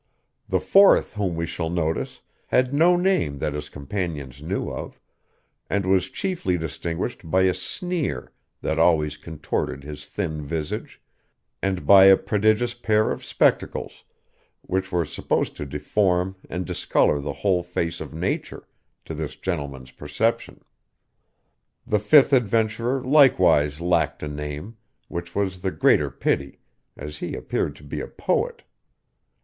The 0.49 0.59
fourth 0.59 1.13
whom 1.13 1.35
we 1.35 1.45
shall 1.45 1.69
notice 1.69 2.21
had 2.47 2.73
no 2.73 2.95
name 2.97 3.37
that 3.37 3.53
his 3.53 3.69
companions 3.69 4.41
knew 4.41 4.67
of, 4.71 4.99
and 5.69 5.85
was 5.85 6.09
chiefly 6.09 6.57
distinguished 6.57 7.29
by 7.29 7.43
a 7.43 7.53
sneer 7.53 8.31
that 8.63 8.79
always 8.79 9.15
contorted 9.15 9.83
his 9.83 10.07
thin 10.07 10.41
visage, 10.41 10.99
and 11.61 11.85
by 11.85 12.05
a 12.05 12.17
prodigious 12.17 12.73
pair 12.73 13.11
of 13.11 13.23
spectacles, 13.23 14.03
which 14.63 14.91
were 14.91 15.05
supposed 15.05 15.55
to 15.57 15.67
deform 15.67 16.35
and 16.49 16.65
discolor 16.65 17.19
the 17.19 17.33
whole 17.45 17.61
face 17.61 18.01
of 18.01 18.11
nature, 18.11 18.67
to 19.05 19.13
this 19.13 19.35
gentleman's 19.35 19.91
perception. 19.91 20.63
The 21.85 21.99
fifth 21.99 22.33
adventurer 22.33 23.03
likewise 23.05 23.79
lacked 23.81 24.23
a 24.23 24.27
name, 24.27 24.77
which 25.09 25.35
was 25.35 25.59
the 25.59 25.69
greater 25.69 26.09
pity, 26.09 26.57
as 26.97 27.17
he 27.17 27.35
appeared 27.35 27.75
to 27.75 27.83
be 27.83 27.99
a 28.01 28.07
poet. 28.07 28.63